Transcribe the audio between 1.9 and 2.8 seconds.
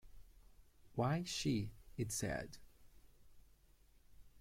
it said.